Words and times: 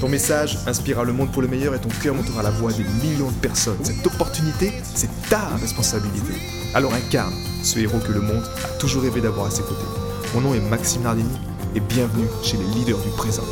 Ton 0.00 0.10
message 0.10 0.58
inspirera 0.66 1.04
le 1.04 1.14
monde 1.14 1.32
pour 1.32 1.40
le 1.40 1.48
meilleur 1.48 1.74
et 1.74 1.80
ton 1.80 1.88
cœur 1.88 2.14
montera 2.14 2.42
la 2.42 2.50
voix 2.50 2.70
des 2.70 2.84
millions 2.84 3.30
de 3.30 3.36
personnes. 3.36 3.82
Cette 3.82 4.06
opportunité, 4.06 4.70
c'est 4.82 5.08
ta 5.30 5.56
responsabilité. 5.56 6.34
Alors 6.74 6.92
incarne 6.92 7.32
ce 7.62 7.78
héros 7.78 7.98
que 8.00 8.12
le 8.12 8.20
monde 8.20 8.44
a 8.62 8.68
toujours 8.78 9.04
rêvé 9.04 9.22
d'avoir 9.22 9.46
à 9.46 9.50
ses 9.50 9.62
côtés. 9.62 9.86
Mon 10.34 10.42
nom 10.42 10.54
est 10.54 10.60
Maxime 10.60 11.00
Nardini 11.00 11.38
et 11.74 11.80
bienvenue 11.80 12.26
chez 12.42 12.58
les 12.58 12.66
leaders 12.74 12.98
du 12.98 13.08
présent. 13.16 13.44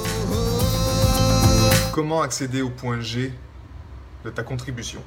Comment 1.94 2.20
accéder 2.20 2.60
au 2.60 2.68
point 2.68 3.00
G 3.00 3.32
de 4.22 4.28
ta 4.28 4.42
contribution? 4.42 5.00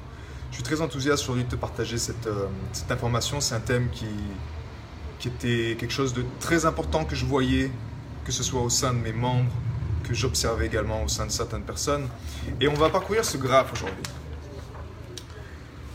Je 0.50 0.56
suis 0.56 0.64
très 0.64 0.80
enthousiaste 0.80 1.22
aujourd'hui 1.22 1.44
de 1.44 1.50
te 1.50 1.56
partager 1.56 1.98
cette, 1.98 2.26
euh, 2.26 2.48
information. 2.90 3.40
C'est 3.40 3.54
un 3.54 3.60
thème 3.60 3.90
qui 3.92 5.28
était 5.28 5.76
quelque 5.78 5.92
chose 5.92 6.14
de 6.14 6.24
très 6.40 6.66
important 6.66 7.04
que 7.04 7.14
je 7.14 7.24
voyais, 7.24 7.70
que 8.24 8.32
ce 8.32 8.42
soit 8.42 8.60
au 8.60 8.70
sein 8.70 8.92
de 8.92 8.98
mes 8.98 9.12
membres, 9.12 9.52
que 10.04 10.14
j'observais 10.14 10.66
également 10.66 11.02
au 11.04 11.08
sein 11.08 11.26
de 11.26 11.30
certaines 11.30 11.62
personnes. 11.62 12.08
Et 12.60 12.68
on 12.68 12.74
va 12.74 12.90
parcourir 12.90 13.24
ce 13.24 13.36
graphe 13.36 13.72
aujourd'hui. 13.72 14.02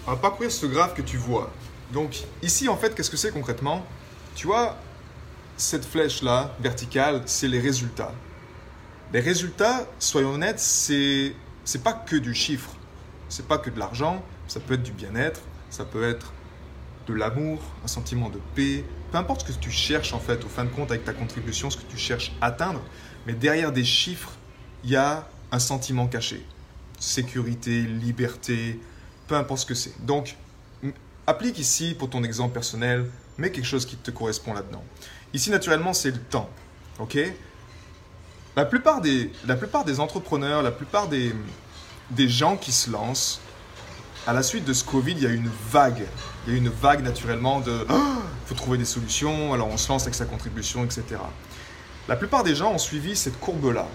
On 0.06 0.12
va 0.12 0.18
parcourir 0.18 0.52
ce 0.52 0.66
graphe 0.66 0.94
que 0.94 1.02
tu 1.02 1.18
vois. 1.18 1.52
Donc 1.92 2.24
ici, 2.42 2.68
en 2.68 2.78
fait, 2.78 2.94
qu'est-ce 2.96 3.12
que 3.12 3.18
c'est 3.18 3.32
concrètement? 3.32 3.86
Tu 4.36 4.48
vois, 4.48 4.78
cette 5.58 5.86
flèche-là, 5.86 6.56
verticale, 6.60 7.22
c'est 7.26 7.48
les 7.48 7.60
résultats. 7.60 8.12
Les 9.14 9.20
résultats, 9.20 9.86
soyons 10.00 10.34
honnêtes, 10.34 10.60
c'est 10.60 11.36
c'est 11.66 11.84
pas 11.84 11.94
que 11.94 12.16
du 12.16 12.34
chiffre, 12.34 12.72
c'est 13.30 13.48
pas 13.48 13.58
que 13.58 13.70
de 13.70 13.80
l'argent, 13.80 14.24
ça 14.48 14.60
peut 14.60 14.74
être 14.74 14.84
du 14.84 14.92
bien-être, 14.92 15.42
ça 15.70 15.86
peut 15.86 16.04
être 16.04 16.34
de 17.08 17.14
l'amour, 17.14 17.62
un 17.84 17.88
sentiment 17.88 18.30
de 18.30 18.40
paix, 18.56 18.84
peu 19.12 19.18
importe 19.18 19.48
ce 19.48 19.54
que 19.54 19.60
tu 19.60 19.72
cherches 19.72 20.14
en 20.14 20.20
fait, 20.20 20.44
au 20.44 20.48
fin 20.48 20.66
de 20.66 20.70
compte 20.70 20.92
avec 20.92 21.06
ta 21.06 21.14
contribution, 21.14 21.70
ce 21.70 21.78
que 21.78 21.90
tu 21.90 21.98
cherches 21.98 22.34
à 22.42 22.48
atteindre, 22.48 22.82
mais 23.26 23.34
derrière 23.34 23.72
des 23.72 23.84
chiffres, 23.84 24.32
il 24.84 24.92
y 24.92 24.96
a 24.96 25.28
un 25.52 25.60
sentiment 25.60 26.08
caché. 26.08 26.46
Sécurité, 27.00 27.82
liberté, 27.82 28.80
peu 29.28 29.36
importe 29.36 29.62
ce 29.62 29.66
que 29.66 29.74
c'est. 29.74 30.06
Donc, 30.06 30.36
applique 31.28 31.60
ici 31.60 31.96
pour 31.98 32.10
ton 32.10 32.24
exemple 32.24 32.54
personnel, 32.54 33.10
mets 33.38 33.52
quelque 33.52 33.66
chose 33.66 33.86
qui 33.86 33.96
te 33.96 34.12
correspond 34.12 34.54
là-dedans. 34.54 34.84
Ici, 35.34 35.50
naturellement, 35.50 35.94
c'est 35.94 36.12
le 36.12 36.20
temps. 36.20 36.50
OK? 37.00 37.18
La 38.56 38.66
plupart, 38.66 39.02
des, 39.02 39.32
la 39.48 39.56
plupart 39.56 39.84
des 39.84 40.00
entrepreneurs, 40.00 40.62
la 40.62 40.72
plupart 40.72 41.08
des, 41.08 41.34
des 42.12 42.30
gens 42.30 42.56
qui 42.56 42.72
se 42.72 42.92
lancent, 42.92 43.42
à 44.28 44.34
la 44.34 44.44
suite 44.44 44.64
de 44.66 44.74
ce 44.74 44.84
Covid, 44.84 45.14
il 45.14 45.24
y 45.24 45.26
a 45.26 45.32
une 45.32 45.50
vague. 45.70 46.06
Il 46.46 46.54
y 46.54 46.56
a 46.56 46.58
une 46.58 46.70
vague 46.70 47.04
naturellement 47.04 47.60
de 47.62 47.86
il 47.90 48.48
faut 48.48 48.56
trouver 48.56 48.78
des 48.78 48.86
solutions, 48.86 49.54
alors 49.54 49.68
on 49.68 49.78
se 49.78 49.90
lance 49.90 50.04
avec 50.04 50.16
sa 50.16 50.26
contribution, 50.26 50.84
etc. 50.84 51.04
La 52.10 52.18
plupart 52.18 52.44
des 52.44 52.54
gens 52.54 52.74
ont 52.74 52.78
suivi 52.78 53.16
cette 53.16 53.40
courbe-là. 53.40 53.88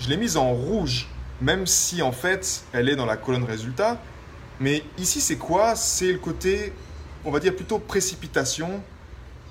Je 0.00 0.08
l'ai 0.08 0.16
mise 0.16 0.36
en 0.36 0.50
rouge, 0.50 1.08
même 1.40 1.64
si 1.66 2.02
en 2.02 2.10
fait 2.10 2.64
elle 2.72 2.88
est 2.88 2.96
dans 2.96 3.06
la 3.06 3.16
colonne 3.16 3.44
résultat. 3.44 4.00
Mais 4.58 4.82
ici, 4.98 5.20
c'est 5.20 5.36
quoi? 5.36 5.76
C'est 5.76 6.12
le 6.12 6.18
côté, 6.18 6.72
on 7.24 7.30
va 7.30 7.38
dire 7.38 7.54
plutôt 7.54 7.78
précipitation, 7.78 8.82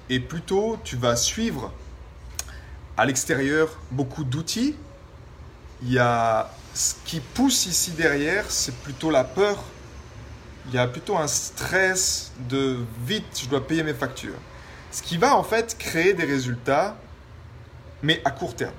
et 0.09 0.19
plutôt 0.19 0.77
tu 0.83 0.97
vas 0.97 1.15
suivre 1.15 1.71
à 2.97 3.05
l'extérieur 3.05 3.79
beaucoup 3.89 4.25
d'outils. 4.25 4.75
Il 5.81 5.93
y 5.93 5.99
a 5.99 6.51
ce 6.73 6.95
qui 7.05 7.21
pousse 7.21 7.67
ici 7.67 7.91
derrière, 7.91 8.51
c'est 8.51 8.75
plutôt 8.75 9.11
la 9.11 9.23
peur. 9.23 9.63
Il 10.67 10.73
y 10.73 10.77
a 10.77 10.87
plutôt 10.87 11.17
un 11.17 11.27
stress 11.27 12.33
de 12.49 12.79
vite, 13.05 13.39
je 13.41 13.47
dois 13.47 13.65
payer 13.65 13.83
mes 13.83 13.93
factures. 13.93 14.37
Ce 14.91 15.01
qui 15.01 15.17
va 15.17 15.37
en 15.37 15.43
fait 15.43 15.77
créer 15.77 16.13
des 16.13 16.25
résultats 16.25 16.97
mais 18.03 18.21
à 18.25 18.31
court 18.31 18.55
terme. 18.55 18.73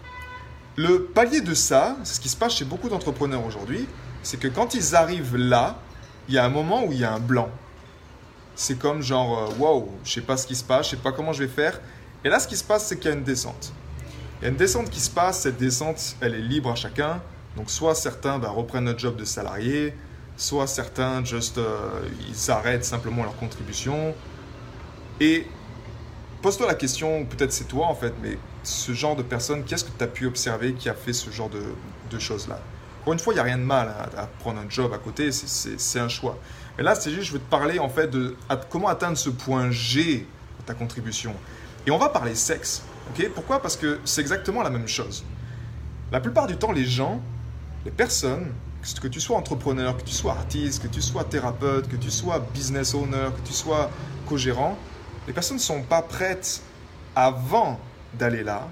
Le 0.76 1.04
palier 1.04 1.40
de 1.40 1.54
ça, 1.54 1.96
c'est 2.04 2.14
ce 2.14 2.20
qui 2.20 2.28
se 2.28 2.36
passe 2.36 2.56
chez 2.56 2.64
beaucoup 2.64 2.88
d'entrepreneurs 2.88 3.44
aujourd'hui, 3.44 3.86
c'est 4.22 4.38
que 4.38 4.48
quand 4.48 4.74
ils 4.74 4.94
arrivent 4.94 5.36
là, 5.36 5.78
il 6.28 6.34
y 6.34 6.38
a 6.38 6.44
un 6.44 6.50
moment 6.50 6.84
où 6.84 6.92
il 6.92 6.98
y 6.98 7.04
a 7.04 7.12
un 7.12 7.20
blanc. 7.20 7.48
C'est 8.54 8.78
comme 8.78 9.02
genre, 9.02 9.38
euh, 9.38 9.54
waouh, 9.58 9.88
je 10.04 10.12
sais 10.12 10.20
pas 10.20 10.36
ce 10.36 10.46
qui 10.46 10.56
se 10.56 10.64
passe, 10.64 10.86
je 10.86 10.90
sais 10.90 10.96
pas 10.96 11.12
comment 11.12 11.32
je 11.32 11.44
vais 11.44 11.48
faire. 11.48 11.80
Et 12.24 12.28
là, 12.28 12.40
ce 12.40 12.48
qui 12.48 12.56
se 12.56 12.64
passe, 12.64 12.86
c'est 12.86 12.96
qu'il 12.96 13.10
y 13.10 13.14
a 13.14 13.16
une 13.16 13.24
descente. 13.24 13.72
Il 14.40 14.44
y 14.44 14.46
a 14.46 14.50
une 14.50 14.56
descente 14.56 14.90
qui 14.90 15.00
se 15.00 15.10
passe, 15.10 15.40
cette 15.40 15.56
descente, 15.58 16.16
elle 16.20 16.34
est 16.34 16.40
libre 16.40 16.70
à 16.70 16.74
chacun. 16.74 17.22
Donc, 17.56 17.70
soit 17.70 17.94
certains 17.94 18.38
bah, 18.38 18.50
reprennent 18.50 18.84
notre 18.84 18.98
job 18.98 19.16
de 19.16 19.24
salarié, 19.24 19.94
soit 20.36 20.66
certains, 20.66 21.24
juste, 21.24 21.58
euh, 21.58 22.02
ils 22.28 22.50
arrêtent 22.50 22.84
simplement 22.84 23.22
leur 23.22 23.36
contribution. 23.36 24.14
Et 25.20 25.46
pose-toi 26.42 26.66
la 26.66 26.74
question, 26.74 27.24
peut-être 27.24 27.52
c'est 27.52 27.68
toi 27.68 27.86
en 27.86 27.94
fait, 27.94 28.14
mais 28.22 28.38
ce 28.62 28.92
genre 28.92 29.16
de 29.16 29.22
personne, 29.22 29.64
qu'est-ce 29.64 29.84
que 29.84 29.96
tu 29.96 30.02
as 30.02 30.06
pu 30.06 30.26
observer 30.26 30.74
qui 30.74 30.88
a 30.88 30.94
fait 30.94 31.12
ce 31.12 31.30
genre 31.30 31.50
de, 31.50 32.18
choses-là? 32.18 32.58
Encore 33.02 33.12
une 33.12 33.18
fois, 33.18 33.34
il 33.34 33.36
n'y 33.36 33.40
a 33.40 33.44
rien 33.44 33.58
de 33.58 33.62
mal 33.62 33.94
à, 34.16 34.26
prendre 34.40 34.58
un 34.58 34.68
job 34.68 34.92
à 34.92 34.98
côté, 34.98 35.30
c'est 35.32 36.00
un 36.00 36.08
choix. 36.08 36.38
Mais 36.76 36.82
là, 36.82 36.94
c'est 36.94 37.10
juste, 37.10 37.28
je 37.28 37.32
veux 37.32 37.38
te 37.38 37.50
parler 37.50 37.78
en 37.78 37.88
fait 37.88 38.08
de 38.08 38.36
comment 38.70 38.88
atteindre 38.88 39.16
ce 39.16 39.30
point 39.30 39.70
G 39.70 40.26
de 40.58 40.64
ta 40.64 40.74
contribution. 40.74 41.34
Et 41.86 41.90
on 41.90 41.98
va 41.98 42.08
parler 42.08 42.34
sexe. 42.34 42.82
Pourquoi? 43.34 43.62
Parce 43.62 43.76
que 43.76 44.00
c'est 44.04 44.20
exactement 44.20 44.62
la 44.62 44.70
même 44.70 44.88
chose. 44.88 45.24
La 46.10 46.20
plupart 46.20 46.46
du 46.46 46.56
temps, 46.56 46.72
les 46.72 46.84
gens, 46.84 47.20
les 47.84 47.90
personnes, 47.90 48.52
que 48.94 49.08
tu 49.08 49.20
sois 49.20 49.36
entrepreneur, 49.36 49.96
que 49.96 50.02
tu 50.02 50.14
sois 50.14 50.32
artiste, 50.32 50.82
que 50.82 50.88
tu 50.88 51.02
sois 51.02 51.24
thérapeute, 51.24 51.88
que 51.88 51.96
tu 51.96 52.10
sois 52.10 52.38
business 52.54 52.94
owner, 52.94 53.28
que 53.36 53.46
tu 53.46 53.52
sois 53.52 53.90
co-gérant, 54.26 54.78
les 55.26 55.32
personnes 55.32 55.56
ne 55.56 55.62
sont 55.62 55.82
pas 55.82 56.02
prêtes 56.02 56.62
avant 57.14 57.80
d'aller 58.14 58.44
là, 58.44 58.68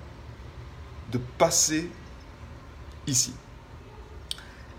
de 1.12 1.18
passer 1.38 1.90
ici. 3.06 3.34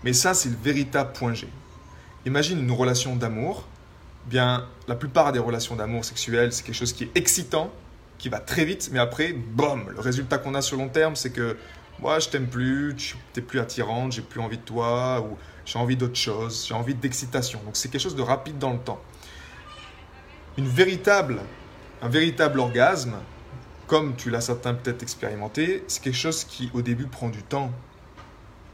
Mais 0.04 0.12
ça, 0.12 0.34
c'est 0.34 0.48
le 0.48 0.56
véritable 0.56 1.12
point 1.12 1.34
G. 1.34 1.48
Imagine 2.24 2.58
une 2.58 2.72
relation 2.72 3.16
d'amour. 3.16 3.66
Bien, 4.26 4.66
la 4.88 4.94
plupart 4.94 5.32
des 5.32 5.38
relations 5.38 5.76
d'amour 5.76 6.04
sexuelles, 6.04 6.52
c'est 6.52 6.64
quelque 6.64 6.74
chose 6.74 6.92
qui 6.92 7.04
est 7.04 7.16
excitant, 7.16 7.70
qui 8.18 8.28
va 8.28 8.40
très 8.40 8.64
vite, 8.64 8.88
mais 8.92 8.98
après, 8.98 9.32
boum, 9.32 9.90
le 9.90 10.00
résultat 10.00 10.38
qu'on 10.38 10.54
a 10.54 10.62
sur 10.62 10.76
long 10.76 10.88
terme, 10.88 11.14
c'est 11.14 11.30
que 11.30 11.56
moi, 12.00 12.18
je 12.18 12.28
t'aime 12.28 12.48
plus, 12.48 12.94
tu 12.96 13.16
n'es 13.36 13.42
plus 13.42 13.60
attirante, 13.60 14.12
j'ai 14.12 14.22
plus 14.22 14.40
envie 14.40 14.58
de 14.58 14.62
toi, 14.62 15.20
ou 15.20 15.36
j'ai 15.64 15.78
envie 15.78 15.96
d'autre 15.96 16.16
chose, 16.16 16.66
j'ai 16.66 16.74
envie 16.74 16.94
d'excitation. 16.94 17.60
Donc 17.64 17.76
c'est 17.76 17.88
quelque 17.88 18.00
chose 18.00 18.16
de 18.16 18.22
rapide 18.22 18.58
dans 18.58 18.72
le 18.72 18.78
temps. 18.78 19.00
Une 20.58 20.68
véritable, 20.68 21.40
un 22.06 22.08
véritable 22.08 22.60
orgasme, 22.60 23.16
comme 23.88 24.14
tu 24.14 24.30
l'as 24.30 24.40
certains 24.40 24.74
peut-être 24.74 25.02
expérimenté, 25.02 25.82
c'est 25.88 26.00
quelque 26.00 26.14
chose 26.14 26.44
qui 26.44 26.70
au 26.72 26.80
début 26.80 27.08
prend 27.08 27.30
du 27.30 27.42
temps. 27.42 27.72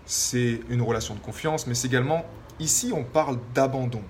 C'est 0.05 0.61
une 0.69 0.83
relation 0.83 1.15
de 1.15 1.21
confiance, 1.21 1.67
mais 1.67 1.73
c'est 1.73 1.87
également, 1.87 2.27
ici 2.61 2.93
on 2.95 3.05
parle 3.05 3.39
d'abandon. 3.55 4.03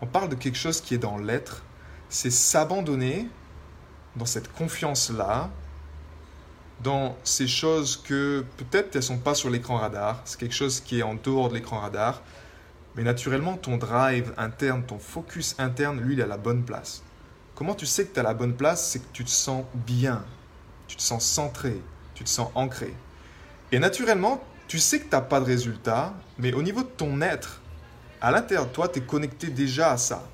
On 0.00 0.06
parle 0.06 0.28
de 0.28 0.36
quelque 0.36 0.56
chose 0.56 0.80
qui 0.80 0.94
est 0.94 0.98
dans 0.98 1.18
l'être, 1.18 1.64
c'est 2.10 2.30
s'abandonner 2.30 3.28
dans 4.14 4.24
cette 4.24 4.52
confiance-là, 4.52 5.50
dans 6.84 7.16
ces 7.24 7.48
choses 7.48 7.96
que 7.96 8.44
peut-être 8.56 8.94
elles 8.94 9.02
sont 9.02 9.18
pas 9.18 9.34
sur 9.34 9.50
l'écran 9.50 9.78
radar, 9.78 10.22
c'est 10.24 10.38
quelque 10.38 10.54
chose 10.54 10.78
qui 10.78 11.00
est 11.00 11.02
en 11.02 11.16
dehors 11.16 11.48
de 11.48 11.54
l'écran 11.54 11.80
radar, 11.80 12.22
mais 12.94 13.02
naturellement 13.02 13.56
ton 13.56 13.78
drive 13.78 14.32
interne, 14.36 14.84
ton 14.84 15.00
focus 15.00 15.56
interne, 15.58 16.00
lui, 16.00 16.14
il 16.14 16.22
à 16.22 16.28
la 16.28 16.36
bonne 16.36 16.62
place. 16.62 17.02
Comment 17.58 17.74
tu 17.74 17.86
sais 17.86 18.04
que 18.04 18.14
tu 18.14 18.20
à 18.20 18.22
la 18.22 18.34
bonne 18.34 18.54
place 18.54 18.88
C'est 18.88 19.00
que 19.00 19.12
tu 19.12 19.24
te 19.24 19.30
sens 19.30 19.64
bien, 19.74 20.24
tu 20.86 20.96
te 20.96 21.02
sens 21.02 21.24
centré, 21.24 21.82
tu 22.14 22.22
te 22.22 22.28
sens 22.28 22.50
ancré. 22.54 22.94
Et 23.72 23.80
naturellement, 23.80 24.40
tu 24.68 24.78
sais 24.78 25.00
que 25.00 25.06
tu 25.06 25.10
n'as 25.10 25.22
pas 25.22 25.40
de 25.40 25.46
résultat, 25.46 26.14
mais 26.38 26.52
au 26.52 26.62
niveau 26.62 26.84
de 26.84 26.88
ton 26.88 27.20
être, 27.20 27.60
à 28.20 28.30
l'intérieur 28.30 28.66
de 28.66 28.70
toi, 28.70 28.86
tu 28.86 29.00
es 29.00 29.02
connecté 29.02 29.48
déjà 29.48 29.90
à 29.90 29.96
ça. 29.96 30.24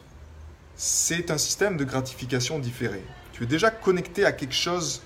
C'est 0.76 1.30
un 1.30 1.38
système 1.38 1.78
de 1.78 1.84
gratification 1.84 2.58
différé. 2.58 3.02
Tu 3.32 3.44
es 3.44 3.46
déjà 3.46 3.70
connecté 3.70 4.26
à 4.26 4.32
quelque 4.32 4.52
chose 4.54 5.00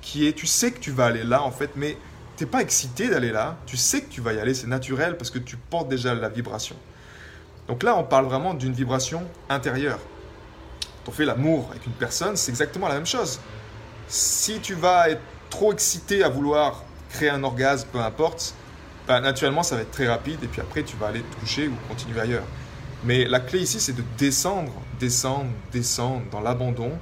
qui 0.00 0.26
est, 0.26 0.32
tu 0.32 0.48
sais 0.48 0.72
que 0.72 0.80
tu 0.80 0.90
vas 0.90 1.06
aller 1.06 1.22
là 1.22 1.44
en 1.44 1.52
fait, 1.52 1.70
mais 1.76 1.96
tu 2.36 2.42
n'es 2.42 2.50
pas 2.50 2.60
excité 2.60 3.08
d'aller 3.08 3.30
là, 3.30 3.56
tu 3.66 3.76
sais 3.76 4.00
que 4.00 4.10
tu 4.10 4.20
vas 4.20 4.32
y 4.32 4.40
aller, 4.40 4.52
c'est 4.52 4.66
naturel 4.66 5.16
parce 5.16 5.30
que 5.30 5.38
tu 5.38 5.56
portes 5.56 5.88
déjà 5.88 6.12
la 6.12 6.28
vibration. 6.28 6.74
Donc 7.68 7.84
là, 7.84 7.96
on 7.96 8.02
parle 8.02 8.24
vraiment 8.24 8.52
d'une 8.52 8.72
vibration 8.72 9.22
intérieure 9.48 10.00
on 11.08 11.12
fait 11.12 11.24
l'amour 11.24 11.68
avec 11.70 11.86
une 11.86 11.92
personne, 11.92 12.36
c'est 12.36 12.50
exactement 12.50 12.88
la 12.88 12.94
même 12.94 13.06
chose. 13.06 13.40
Si 14.08 14.60
tu 14.60 14.74
vas 14.74 15.10
être 15.10 15.22
trop 15.50 15.72
excité 15.72 16.22
à 16.22 16.28
vouloir 16.28 16.84
créer 17.10 17.30
un 17.30 17.42
orgasme, 17.44 17.88
peu 17.92 18.00
importe, 18.00 18.54
bah, 19.06 19.20
naturellement, 19.20 19.62
ça 19.62 19.76
va 19.76 19.82
être 19.82 19.90
très 19.90 20.08
rapide 20.08 20.42
et 20.42 20.48
puis 20.48 20.60
après, 20.60 20.82
tu 20.82 20.96
vas 20.96 21.08
aller 21.08 21.22
te 21.22 21.36
coucher 21.36 21.68
ou 21.68 21.74
continuer 21.88 22.20
ailleurs. 22.20 22.44
Mais 23.04 23.24
la 23.24 23.40
clé 23.40 23.60
ici, 23.60 23.78
c'est 23.78 23.94
de 23.94 24.02
descendre, 24.18 24.72
descendre, 24.98 25.50
descendre 25.72 26.24
dans 26.30 26.40
l'abandon, 26.40 26.92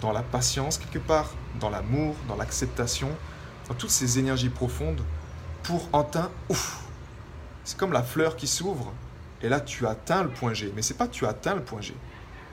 dans 0.00 0.12
la 0.12 0.22
patience 0.22 0.78
quelque 0.78 1.04
part, 1.04 1.34
dans 1.60 1.70
l'amour, 1.70 2.14
dans 2.28 2.36
l'acceptation, 2.36 3.10
dans 3.68 3.74
toutes 3.74 3.90
ces 3.90 4.18
énergies 4.18 4.48
profondes 4.48 5.02
pour 5.62 5.88
atteindre, 5.92 6.30
ouf, 6.48 6.80
c'est 7.64 7.76
comme 7.76 7.92
la 7.92 8.02
fleur 8.02 8.36
qui 8.36 8.46
s'ouvre 8.46 8.92
et 9.42 9.48
là 9.48 9.60
tu 9.60 9.86
atteins 9.86 10.22
le 10.22 10.28
point 10.28 10.54
G. 10.54 10.72
Mais 10.74 10.82
c'est 10.82 10.94
pas 10.96 11.08
tu 11.08 11.26
atteins 11.26 11.54
le 11.54 11.62
point 11.62 11.80
G, 11.80 11.94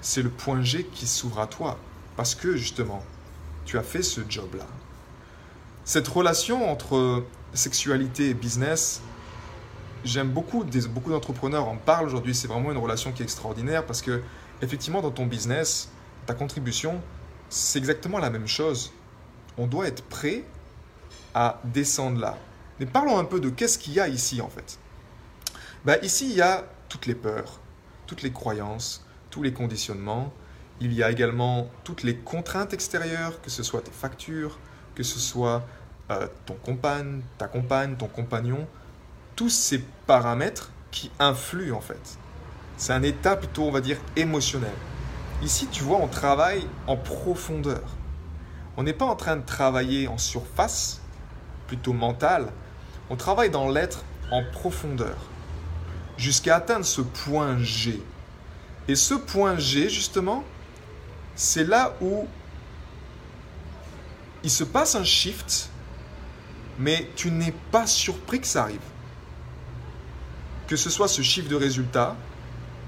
c'est 0.03 0.21
le 0.21 0.29
point 0.29 0.61
G 0.61 0.85
qui 0.93 1.07
s'ouvre 1.07 1.39
à 1.39 1.47
toi 1.47 1.79
parce 2.17 2.35
que 2.35 2.55
justement, 2.55 3.01
tu 3.65 3.77
as 3.77 3.83
fait 3.83 4.03
ce 4.03 4.21
job-là. 4.27 4.67
Cette 5.85 6.07
relation 6.07 6.69
entre 6.69 7.23
sexualité 7.53 8.29
et 8.29 8.33
business, 8.33 9.01
j'aime 10.03 10.29
beaucoup, 10.29 10.65
beaucoup 10.89 11.09
d'entrepreneurs 11.09 11.67
en 11.67 11.77
parlent 11.77 12.05
aujourd'hui, 12.05 12.35
c'est 12.35 12.47
vraiment 12.47 12.71
une 12.71 12.77
relation 12.77 13.13
qui 13.13 13.21
est 13.21 13.25
extraordinaire 13.25 13.85
parce 13.85 14.01
que 14.01 14.21
effectivement 14.61 15.01
dans 15.01 15.11
ton 15.11 15.25
business, 15.25 15.89
ta 16.25 16.33
contribution, 16.33 17.01
c'est 17.49 17.79
exactement 17.79 18.19
la 18.19 18.29
même 18.29 18.47
chose. 18.47 18.91
On 19.57 19.67
doit 19.67 19.87
être 19.87 20.03
prêt 20.03 20.43
à 21.33 21.61
descendre 21.63 22.19
là. 22.19 22.37
Mais 22.79 22.85
parlons 22.85 23.17
un 23.17 23.25
peu 23.25 23.39
de 23.39 23.49
qu'est-ce 23.49 23.77
qu'il 23.77 23.93
y 23.93 23.99
a 24.01 24.09
ici 24.09 24.41
en 24.41 24.49
fait. 24.49 24.77
Ben, 25.85 25.97
ici, 26.01 26.29
il 26.29 26.35
y 26.35 26.41
a 26.41 26.65
toutes 26.89 27.05
les 27.05 27.15
peurs, 27.15 27.59
toutes 28.05 28.21
les 28.21 28.31
croyances, 28.31 29.05
tous 29.33 29.41
les 29.41 29.51
conditionnements. 29.51 30.31
Il 30.79 30.93
y 30.93 31.01
a 31.01 31.09
également 31.09 31.67
toutes 31.83 32.03
les 32.03 32.15
contraintes 32.15 32.71
extérieures, 32.71 33.41
que 33.41 33.49
ce 33.49 33.63
soit 33.63 33.81
tes 33.81 33.91
factures, 33.91 34.59
que 34.93 35.01
ce 35.01 35.17
soit 35.17 35.63
euh, 36.11 36.27
ton 36.45 36.53
compagne, 36.53 37.21
ta 37.39 37.47
compagne, 37.47 37.95
ton 37.95 38.05
compagnon, 38.07 38.67
tous 39.35 39.49
ces 39.49 39.79
paramètres 40.05 40.71
qui 40.91 41.09
influent 41.17 41.75
en 41.75 41.81
fait. 41.81 42.19
C'est 42.77 42.93
un 42.93 43.01
état 43.01 43.35
plutôt, 43.35 43.63
on 43.63 43.71
va 43.71 43.81
dire, 43.81 43.97
émotionnel. 44.15 44.75
Ici, 45.41 45.67
tu 45.71 45.83
vois, 45.83 45.97
on 45.97 46.07
travaille 46.07 46.67
en 46.85 46.95
profondeur. 46.95 47.95
On 48.77 48.83
n'est 48.83 48.93
pas 48.93 49.05
en 49.05 49.15
train 49.15 49.37
de 49.37 49.45
travailler 49.45 50.07
en 50.07 50.19
surface, 50.19 51.01
plutôt 51.65 51.93
mental. 51.93 52.51
On 53.09 53.15
travaille 53.15 53.49
dans 53.49 53.67
l'être 53.67 54.03
en 54.31 54.43
profondeur, 54.43 55.17
jusqu'à 56.17 56.57
atteindre 56.57 56.85
ce 56.85 57.01
point 57.01 57.57
G. 57.57 57.99
Et 58.87 58.95
ce 58.95 59.13
point 59.13 59.57
G, 59.57 59.89
justement, 59.89 60.43
c'est 61.35 61.63
là 61.63 61.95
où 62.01 62.27
il 64.43 64.51
se 64.51 64.63
passe 64.63 64.95
un 64.95 65.03
shift, 65.03 65.69
mais 66.77 67.09
tu 67.15 67.31
n'es 67.31 67.53
pas 67.71 67.87
surpris 67.87 68.41
que 68.41 68.47
ça 68.47 68.63
arrive. 68.63 68.79
Que 70.67 70.75
ce 70.75 70.89
soit 70.89 71.07
ce 71.07 71.21
chiffre 71.21 71.49
de 71.49 71.55
résultat, 71.55 72.15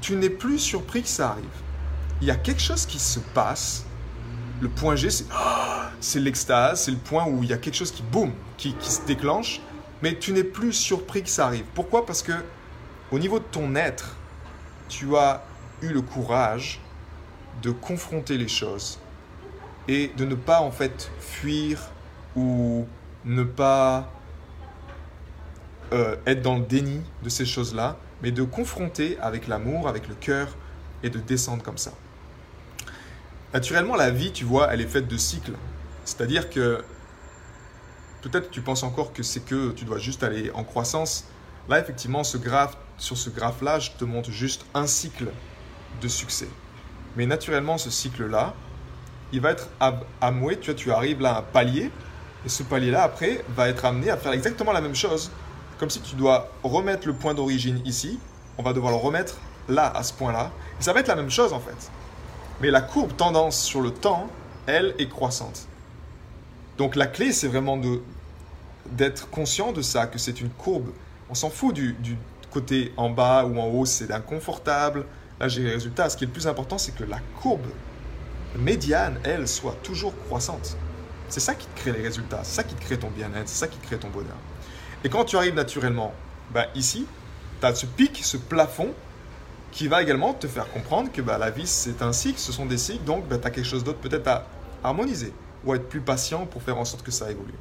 tu 0.01 0.15
n'es 0.15 0.29
plus 0.29 0.59
surpris 0.59 1.01
que 1.01 1.07
ça 1.07 1.29
arrive. 1.29 1.45
Il 2.21 2.27
y 2.27 2.31
a 2.31 2.35
quelque 2.35 2.61
chose 2.61 2.85
qui 2.85 2.99
se 2.99 3.19
passe. 3.19 3.85
Le 4.61 4.69
point 4.69 4.95
G, 4.95 5.09
c'est 5.99 6.19
l'extase, 6.19 6.83
c'est 6.83 6.91
le 6.91 6.97
point 6.97 7.25
où 7.25 7.43
il 7.43 7.49
y 7.49 7.53
a 7.53 7.57
quelque 7.57 7.75
chose 7.75 7.91
qui, 7.91 8.03
boum, 8.03 8.31
qui, 8.57 8.73
qui 8.73 8.91
se 8.91 9.01
déclenche, 9.05 9.61
mais 10.01 10.17
tu 10.17 10.31
n'es 10.31 10.43
plus 10.43 10.73
surpris 10.73 11.23
que 11.23 11.29
ça 11.29 11.45
arrive. 11.45 11.65
Pourquoi? 11.73 12.05
Parce 12.05 12.21
que 12.21 12.33
au 13.11 13.19
niveau 13.19 13.39
de 13.39 13.45
ton 13.45 13.75
être, 13.75 14.15
tu 14.87 15.15
as 15.17 15.43
le 15.91 16.01
courage 16.01 16.79
de 17.61 17.71
confronter 17.71 18.37
les 18.37 18.47
choses 18.47 18.99
et 19.87 20.11
de 20.17 20.25
ne 20.25 20.35
pas 20.35 20.61
en 20.61 20.71
fait 20.71 21.11
fuir 21.19 21.79
ou 22.35 22.87
ne 23.23 23.43
pas 23.43 24.11
euh, 25.93 26.15
être 26.25 26.41
dans 26.41 26.57
le 26.57 26.65
déni 26.65 27.01
de 27.23 27.29
ces 27.29 27.45
choses-là, 27.45 27.97
mais 28.21 28.31
de 28.31 28.43
confronter 28.43 29.17
avec 29.21 29.47
l'amour, 29.47 29.87
avec 29.87 30.07
le 30.07 30.15
cœur 30.15 30.55
et 31.03 31.09
de 31.09 31.19
descendre 31.19 31.63
comme 31.63 31.77
ça. 31.77 31.91
Naturellement, 33.53 33.95
la 33.95 34.09
vie, 34.09 34.31
tu 34.31 34.43
vois, 34.43 34.73
elle 34.73 34.81
est 34.81 34.87
faite 34.87 35.07
de 35.07 35.17
cycles. 35.17 35.53
C'est-à-dire 36.03 36.49
que 36.49 36.83
peut-être 38.21 38.49
tu 38.51 38.61
penses 38.61 38.83
encore 38.83 39.13
que 39.13 39.23
c'est 39.23 39.45
que 39.45 39.71
tu 39.71 39.85
dois 39.85 39.97
juste 39.97 40.23
aller 40.23 40.51
en 40.51 40.63
croissance. 40.63 41.25
Là, 41.69 41.79
effectivement, 41.79 42.23
ce 42.23 42.37
graphe, 42.37 42.75
sur 42.97 43.17
ce 43.17 43.29
graphe-là, 43.29 43.79
je 43.79 43.91
te 43.91 44.03
montre 44.03 44.31
juste 44.31 44.65
un 44.73 44.87
cycle 44.87 45.27
de 46.01 46.07
succès. 46.07 46.49
Mais 47.15 47.25
naturellement, 47.25 47.77
ce 47.77 47.89
cycle-là, 47.89 48.53
il 49.31 49.41
va 49.41 49.51
être 49.51 49.69
amoué. 50.21 50.59
Tu 50.59 50.73
tu 50.75 50.91
arrives 50.91 51.21
là 51.21 51.35
à 51.35 51.39
un 51.39 51.41
palier, 51.41 51.91
et 52.45 52.49
ce 52.49 52.63
palier-là, 52.63 53.03
après, 53.03 53.43
va 53.55 53.69
être 53.69 53.85
amené 53.85 54.09
à 54.09 54.17
faire 54.17 54.33
exactement 54.33 54.71
la 54.71 54.81
même 54.81 54.95
chose. 54.95 55.31
Comme 55.79 55.89
si 55.89 55.99
tu 56.01 56.15
dois 56.15 56.49
remettre 56.63 57.07
le 57.07 57.13
point 57.13 57.33
d'origine 57.33 57.81
ici, 57.85 58.19
on 58.57 58.63
va 58.63 58.71
devoir 58.73 58.91
le 58.91 58.97
remettre 58.97 59.37
là, 59.67 59.91
à 59.95 60.03
ce 60.03 60.13
point-là. 60.13 60.51
Et 60.79 60.83
ça 60.83 60.93
va 60.93 60.99
être 60.99 61.07
la 61.07 61.15
même 61.15 61.31
chose 61.31 61.53
en 61.53 61.59
fait. 61.59 61.91
Mais 62.61 62.71
la 62.71 62.81
courbe 62.81 63.15
tendance 63.15 63.61
sur 63.61 63.81
le 63.81 63.91
temps, 63.91 64.27
elle, 64.67 64.95
est 64.99 65.09
croissante. 65.09 65.67
Donc 66.77 66.95
la 66.95 67.07
clé, 67.07 67.31
c'est 67.31 67.47
vraiment 67.47 67.79
d'être 68.91 69.29
conscient 69.29 69.71
de 69.71 69.81
ça, 69.81 70.07
que 70.07 70.17
c'est 70.17 70.39
une 70.39 70.49
courbe. 70.49 70.89
On 71.29 71.33
s'en 71.33 71.49
fout 71.49 71.73
du, 71.73 71.93
du, 71.93 72.17
côté 72.51 72.93
en 72.95 73.09
bas 73.09 73.43
ou 73.43 73.59
en 73.59 73.65
haut, 73.65 73.85
c'est 73.85 74.11
inconfortable. 74.11 75.05
Là, 75.39 75.47
j'ai 75.47 75.63
les 75.63 75.71
résultats. 75.71 76.09
Ce 76.09 76.17
qui 76.17 76.23
est 76.23 76.27
le 76.27 76.33
plus 76.33 76.47
important, 76.47 76.77
c'est 76.77 76.95
que 76.95 77.03
la 77.03 77.19
courbe 77.41 77.67
médiane, 78.57 79.19
elle, 79.23 79.47
soit 79.47 79.75
toujours 79.83 80.13
croissante. 80.25 80.77
C'est 81.29 81.39
ça 81.39 81.55
qui 81.55 81.67
te 81.67 81.79
crée 81.79 81.91
les 81.91 82.03
résultats, 82.03 82.41
c'est 82.43 82.55
ça 82.55 82.63
qui 82.63 82.75
te 82.75 82.81
crée 82.81 82.97
ton 82.97 83.09
bien-être, 83.09 83.47
c'est 83.47 83.59
ça 83.59 83.67
qui 83.67 83.77
te 83.77 83.85
crée 83.85 83.97
ton 83.97 84.09
bonheur. 84.09 84.37
Et 85.03 85.09
quand 85.09 85.25
tu 85.25 85.35
arrives 85.37 85.55
naturellement, 85.55 86.13
ben 86.53 86.67
ici, 86.75 87.07
tu 87.59 87.65
as 87.65 87.73
ce 87.75 87.85
pic, 87.85 88.23
ce 88.23 88.37
plafond 88.37 88.93
qui 89.71 89.87
va 89.87 90.01
également 90.01 90.33
te 90.33 90.47
faire 90.47 90.71
comprendre 90.71 91.11
que 91.11 91.21
ben, 91.21 91.37
la 91.37 91.49
vie, 91.49 91.67
c'est 91.67 92.01
un 92.01 92.13
cycle, 92.13 92.39
ce 92.39 92.51
sont 92.51 92.65
des 92.65 92.77
cycles, 92.77 93.03
donc 93.03 93.27
ben, 93.27 93.39
tu 93.39 93.47
as 93.47 93.51
quelque 93.51 93.65
chose 93.65 93.83
d'autre 93.83 93.99
peut-être 93.99 94.27
à 94.27 94.45
harmoniser 94.83 95.33
ou 95.65 95.73
à 95.73 95.75
être 95.75 95.89
plus 95.89 95.99
patient 95.99 96.45
pour 96.45 96.61
faire 96.61 96.77
en 96.77 96.85
sorte 96.85 97.03
que 97.03 97.11
ça 97.11 97.29
évolue. 97.29 97.53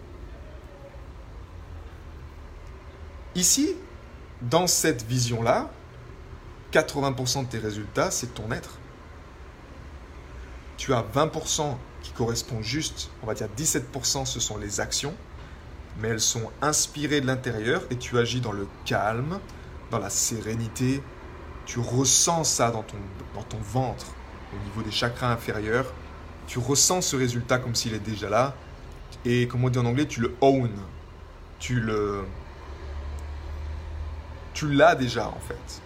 Ici, 3.34 3.74
dans 4.42 4.66
cette 4.66 5.04
vision-là, 5.04 5.70
80% 6.74 7.44
de 7.44 7.48
tes 7.48 7.58
résultats, 7.58 8.10
c'est 8.10 8.34
ton 8.34 8.50
être. 8.50 8.78
Tu 10.76 10.92
as 10.92 11.04
20% 11.14 11.76
qui 12.02 12.10
correspond 12.12 12.60
juste, 12.62 13.10
on 13.22 13.26
va 13.26 13.34
dire 13.34 13.48
17%, 13.56 14.26
ce 14.26 14.40
sont 14.40 14.58
les 14.58 14.80
actions, 14.80 15.14
mais 16.00 16.08
elles 16.08 16.20
sont 16.20 16.50
inspirées 16.60 17.20
de 17.20 17.26
l'intérieur 17.26 17.82
et 17.90 17.96
tu 17.96 18.18
agis 18.18 18.40
dans 18.40 18.52
le 18.52 18.66
calme, 18.84 19.38
dans 19.92 20.00
la 20.00 20.10
sérénité. 20.10 21.00
Tu 21.64 21.78
ressens 21.78 22.44
ça 22.44 22.70
dans 22.72 22.82
ton, 22.82 22.96
dans 23.34 23.44
ton 23.44 23.58
ventre, 23.58 24.06
au 24.52 24.64
niveau 24.64 24.82
des 24.82 24.90
chakras 24.90 25.30
inférieurs. 25.30 25.86
Tu 26.48 26.58
ressens 26.58 27.02
ce 27.02 27.16
résultat 27.16 27.58
comme 27.58 27.76
s'il 27.76 27.94
est 27.94 28.00
déjà 28.00 28.28
là. 28.28 28.54
Et 29.24 29.46
comme 29.46 29.64
on 29.64 29.70
dit 29.70 29.78
en 29.78 29.86
anglais, 29.86 30.06
tu 30.06 30.20
le 30.20 30.34
own. 30.40 30.70
Tu 31.58 31.80
le. 31.80 32.24
Tu 34.52 34.68
l'as 34.70 34.94
déjà 34.94 35.28
en 35.28 35.40
fait. 35.40 35.83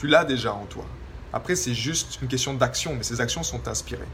Tu 0.00 0.06
l'as 0.06 0.24
déjà 0.24 0.54
en 0.54 0.64
toi. 0.64 0.86
Après, 1.30 1.54
c'est 1.54 1.74
juste 1.74 2.20
une 2.22 2.28
question 2.28 2.54
d'action, 2.54 2.94
mais 2.94 3.02
ces 3.02 3.20
actions 3.20 3.42
sont 3.42 3.68
inspirées. 3.68 4.08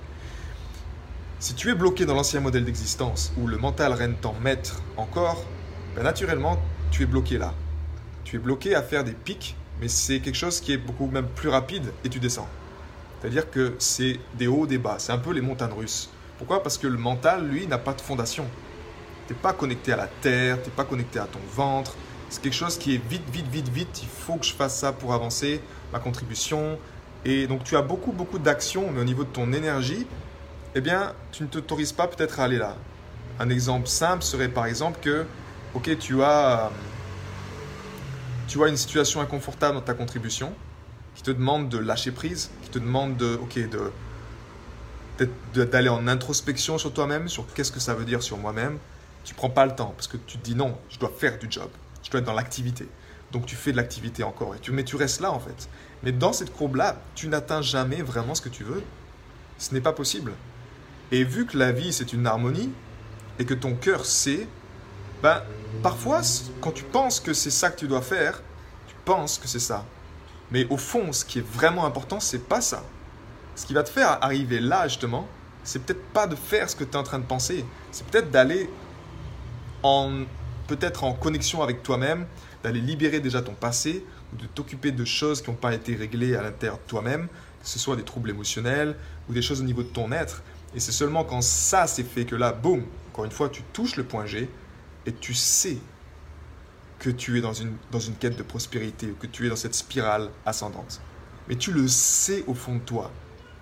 Si 1.39 1.55
tu 1.55 1.71
es 1.71 1.77
bloqué 1.77 2.05
dans 2.07 2.15
l'ancien 2.15 2.41
modèle 2.41 2.65
d'existence 2.65 3.33
où 3.39 3.47
le 3.47 3.57
mental 3.57 3.93
règne 3.93 4.17
en 4.25 4.33
maître 4.33 4.83
encore, 4.97 5.45
ben 5.95 6.03
naturellement, 6.03 6.61
tu 6.91 7.05
es 7.05 7.07
bloqué 7.07 7.39
là. 7.39 7.55
Tu 8.25 8.35
es 8.35 8.39
bloqué 8.41 8.75
à 8.75 8.83
faire 8.83 9.05
des 9.05 9.13
pics, 9.13 9.55
mais 9.81 9.87
c'est 9.87 10.19
quelque 10.19 10.35
chose 10.35 10.59
qui 10.59 10.73
est 10.73 10.77
beaucoup 10.77 11.07
même 11.07 11.29
plus 11.29 11.51
rapide 11.51 11.93
et 12.03 12.09
tu 12.09 12.19
descends. 12.19 12.49
C'est-à-dire 13.21 13.49
que 13.49 13.77
c'est 13.79 14.19
des 14.35 14.49
hauts, 14.49 14.67
des 14.67 14.79
bas. 14.79 14.97
C'est 14.99 15.13
un 15.13 15.19
peu 15.19 15.31
les 15.31 15.41
montagnes 15.41 15.73
russes. 15.73 16.11
Pourquoi? 16.39 16.65
Parce 16.65 16.79
que 16.79 16.89
le 16.89 16.99
mental, 16.99 17.47
lui, 17.47 17.69
n'a 17.69 17.79
pas 17.79 17.93
de 17.93 18.01
fondation. 18.01 18.47
Tu 19.29 19.35
n'es 19.35 19.39
pas 19.39 19.53
connecté 19.53 19.93
à 19.93 19.97
la 19.99 20.09
terre, 20.09 20.61
tu 20.61 20.69
n'es 20.69 20.75
pas 20.75 20.85
connecté 20.85 21.21
à 21.21 21.27
ton 21.27 21.39
ventre. 21.55 21.95
C'est 22.29 22.43
quelque 22.43 22.55
chose 22.55 22.77
qui 22.77 22.97
est 22.97 23.09
vite, 23.09 23.23
vite, 23.33 23.47
vite, 23.47 23.69
vite. 23.69 24.01
Il 24.03 24.09
faut 24.09 24.35
que 24.35 24.45
je 24.45 24.53
fasse 24.53 24.77
ça 24.81 24.93
pour 24.93 25.15
avancer, 25.15 25.61
ma 25.93 25.99
contribution. 25.99 26.79
Et 27.25 27.47
donc 27.47 27.65
tu 27.65 27.77
as 27.77 27.83
beaucoup, 27.83 28.13
beaucoup 28.13 28.39
d'actions, 28.39 28.91
mais 28.91 29.01
au 29.01 29.05
niveau 29.05 29.25
de 29.25 29.31
ton 29.31 29.53
énergie, 29.53 30.07
eh 30.75 30.81
bien, 30.81 31.15
tu 31.33 31.43
ne 31.43 31.49
t'autorises 31.49 31.93
pas 31.93 32.07
peut-être 32.07 32.39
à 32.41 32.45
aller 32.45 32.59
là. 32.59 32.77
Un 33.41 33.49
exemple 33.49 33.87
simple 33.89 34.23
serait 34.23 34.49
par 34.49 34.67
exemple 34.67 34.99
que, 35.01 35.25
ok, 35.75 35.99
tu 35.99 36.23
as, 36.23 36.71
tu 38.47 38.63
as 38.63 38.69
une 38.69 38.77
situation 38.77 39.21
inconfortable 39.21 39.75
dans 39.75 39.83
ta 39.83 39.95
contribution, 39.95 40.53
qui 41.15 41.23
te 41.23 41.31
demande 41.31 41.69
de 41.69 41.79
lâcher 41.79 42.13
prise, 42.13 42.51
qui 42.63 42.69
te 42.69 42.79
demande 42.79 43.17
de, 43.17 43.39
ok, 43.41 43.59
de, 45.19 45.65
d'aller 45.65 45.89
en 45.89 46.07
introspection 46.09 46.77
sur 46.77 46.93
toi-même, 46.93 47.29
sur 47.29 47.47
qu'est-ce 47.55 47.73
que 47.73 47.81
ça 47.81 47.95
veut 47.95 48.05
dire 48.05 48.23
sur 48.23 48.37
moi-même. 48.37 48.79
Tu 49.25 49.35
prends 49.35 49.51
pas 49.51 49.67
le 49.67 49.75
temps 49.75 49.95
parce 49.97 50.09
que 50.09 50.19
tu 50.19 50.39
te 50.39 50.45
dis 50.45 50.55
non, 50.55 50.79
je 50.91 50.99
dois 50.99 51.11
faire 51.11 51.39
du 51.39 51.47
job, 51.51 51.71
je 52.03 52.11
dois 52.11 52.21
être 52.21 52.27
dans 52.27 52.35
l'activité. 52.35 52.87
Donc 53.33 53.47
tu 53.47 53.57
fais 53.57 53.73
de 53.73 53.77
l'activité 53.77 54.23
encore, 54.23 54.55
et 54.55 54.59
tu, 54.59 54.73
mais 54.73 54.85
tu 54.85 54.97
restes 54.97 55.21
là 55.21 55.33
en 55.33 55.41
fait. 55.41 55.69
Mais 56.03 56.13
dans 56.13 56.33
cette 56.33 56.53
courbe-là, 56.53 56.97
tu 57.15 57.29
n'atteins 57.29 57.63
jamais 57.63 58.03
vraiment 58.03 58.35
ce 58.35 58.43
que 58.43 58.49
tu 58.49 58.65
veux. 58.65 58.83
Ce 59.59 59.75
n'est 59.75 59.81
pas 59.81 59.93
possible. 59.93 60.33
Et 61.11 61.25
vu 61.25 61.47
que 61.47 61.57
la 61.57 61.73
vie, 61.73 61.93
c'est 61.93 62.13
une 62.13 62.27
harmonie, 62.27 62.71
et 63.39 63.45
que 63.45 63.55
ton 63.55 63.75
cœur 63.75 64.05
sait 64.05 64.47
Ben, 65.23 65.43
parfois, 65.83 66.21
quand 66.61 66.73
tu 66.73 66.85
penses 66.85 67.21
que 67.21 67.33
c'est 67.33 67.51
ça 67.51 67.71
que 67.71 67.79
tu 67.79 67.89
dois 67.89 68.03
faire, 68.03 68.43
tu 68.87 68.95
penses 69.05 69.39
que 69.39 69.49
c'est 69.49 69.61
ça. 69.61 69.85
Mais 70.51 70.67
au 70.69 70.77
fond, 70.77 71.13
ce 71.13 71.25
qui 71.25 71.39
est 71.39 71.47
vraiment 71.47 71.87
important, 71.87 72.21
c'est 72.21 72.47
pas 72.47 72.61
ça. 72.61 72.85
Ce 73.55 73.65
qui 73.67 73.73
va 73.73 73.83
te 73.83 73.89
faire 73.89 74.19
arriver 74.23 74.61
là, 74.61 74.87
justement, 74.87 75.27
c'est 75.65 75.81
peut-être 75.81 76.05
pas 76.13 76.27
de 76.27 76.37
faire 76.37 76.69
ce 76.71 76.77
que 76.77 76.85
tu 76.85 76.93
es 76.93 76.97
en 76.97 77.03
train 77.03 77.19
de 77.19 77.25
penser. 77.25 77.65
C'est 77.91 78.07
peut-être 78.07 78.31
d'aller 78.31 78.71
en 79.83 80.25
peut-être 80.67 81.05
en 81.05 81.13
connexion 81.13 81.63
avec 81.63 81.83
toi-même, 81.83 82.27
d'aller 82.63 82.81
libérer 82.81 83.21
déjà 83.21 83.43
ton 83.43 83.55
passé, 83.55 84.05
ou 84.33 84.37
de 84.37 84.47
t'occuper 84.47 84.93
de 84.93 85.05
choses 85.05 85.43
qui 85.43 85.51
n'ont 85.51 85.57
pas 85.57 85.75
été 85.75 85.95
réglées 85.95 86.37
à 86.37 86.43
l'intérieur 86.43 86.79
de 86.79 86.89
toi-même, 86.89 87.29
que 87.63 87.69
ce 87.69 87.79
soit 87.79 87.97
des 87.97 88.05
troubles 88.05 88.31
émotionnels 88.31 88.97
ou 89.29 89.33
des 89.33 89.43
choses 89.43 89.61
au 89.61 89.65
niveau 89.65 89.83
de 89.83 89.89
ton 89.89 90.13
être. 90.13 90.43
Et 90.75 90.81
c'est 90.81 90.93
seulement 90.93 91.25
quand 91.25 91.43
ça 91.43 91.87
s'est 91.87 92.03
fait 92.05 92.25
que 92.25 92.37
là, 92.37 92.53
boum, 92.53 92.85
encore 93.13 93.25
une 93.25 93.31
fois, 93.31 93.49
tu 93.49 93.63
touches 93.73 93.97
le 93.97 94.05
point 94.05 94.27
G 94.27 94.49
et 95.07 95.13
tu 95.13 95.35
sais 95.35 95.79
que 96.99 97.11
tu 97.11 97.39
es 97.39 97.41
dans 97.41 97.53
une, 97.53 97.75
dans 97.91 98.01
une 98.01 98.15
quête 98.15 98.37
de 98.37 98.43
prospérité 98.43 99.07
ou 99.07 99.15
que 99.15 99.27
tu 99.27 99.47
es 99.47 99.49
dans 99.49 99.57
cette 99.57 99.75
spirale 99.75 100.31
ascendante. 100.45 101.01
Mais 101.49 101.57
tu 101.57 101.73
le 101.73 101.87
sais 101.89 102.45
au 102.47 102.55
fond 102.55 102.77
de 102.77 102.81
toi. 102.81 103.11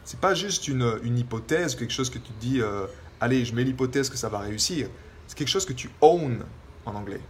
C'est 0.04 0.20
pas 0.20 0.34
juste 0.34 0.68
une, 0.68 0.98
une 1.02 1.18
hypothèse, 1.18 1.74
quelque 1.74 1.92
chose 1.92 2.10
que 2.10 2.18
tu 2.18 2.32
dis, 2.40 2.60
euh, 2.60 2.86
allez, 3.20 3.44
je 3.44 3.54
mets 3.54 3.64
l'hypothèse 3.64 4.10
que 4.10 4.16
ça 4.16 4.28
va 4.28 4.38
réussir. 4.38 4.88
C'est 5.26 5.36
quelque 5.36 5.48
chose 5.48 5.64
que 5.64 5.72
tu 5.72 5.90
own 6.00 6.44
en 6.84 6.94
anglais. 6.94 7.20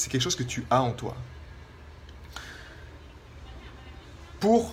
C'est 0.00 0.08
quelque 0.08 0.22
chose 0.22 0.34
que 0.34 0.42
tu 0.42 0.64
as 0.70 0.80
en 0.80 0.92
toi. 0.92 1.14
Pour 4.40 4.72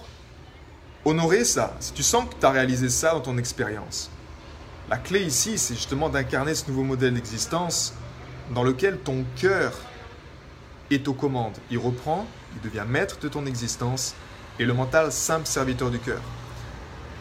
honorer 1.04 1.44
ça, 1.44 1.76
si 1.82 1.92
tu 1.92 2.02
sens 2.02 2.30
que 2.30 2.40
tu 2.40 2.46
as 2.46 2.50
réalisé 2.50 2.88
ça 2.88 3.12
dans 3.12 3.20
ton 3.20 3.38
expérience, 3.38 4.10
la 4.90 4.96
clé 4.96 5.26
ici, 5.26 5.58
c'est 5.58 5.76
justement 5.76 6.08
d'incarner 6.08 6.56
ce 6.56 6.70
nouveau 6.70 6.84
modèle 6.84 7.14
d'existence 7.14 7.94
dans 8.56 8.64
lequel 8.64 9.00
ton 9.00 9.26
cœur 9.36 9.74
est 10.92 11.06
aux 11.10 11.14
commandes. 11.14 11.58
Il 11.72 11.80
reprend, 11.80 12.26
il 12.56 12.62
devient 12.62 12.86
maître 12.88 13.20
de 13.20 13.28
ton 13.28 13.46
existence 13.46 14.16
et 14.60 14.66
le 14.66 14.74
mental 14.74 15.12
simple 15.12 15.46
serviteur 15.46 15.92
du 15.92 16.00
cœur. 16.00 16.22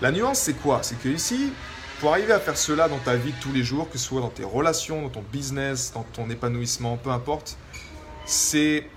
La 0.01 0.13
nuance, 0.13 0.39
c'est 0.39 0.55
quoi? 0.55 0.85
C'est 0.85 1.01
que 1.01 1.09
ici, 1.09 1.53
pour 1.99 2.13
arriver 2.13 2.35
à 2.35 2.39
faire 2.39 2.57
cela 2.57 2.89
dans 2.89 2.99
ta 2.99 3.17
vie 3.17 3.33
tous 3.41 3.53
les 3.53 3.65
jours, 3.65 3.91
que 3.91 3.99
ce 3.99 4.05
soit 4.05 4.21
dans 4.21 4.29
tes 4.29 4.45
relations, 4.45 5.03
dans 5.03 5.09
ton 5.09 5.25
business, 5.33 5.91
dans 5.93 6.05
ton 6.05 6.31
épanouissement, 6.31 6.99
peu 6.99 7.11
importe, 7.11 7.59
c'est 8.27 8.89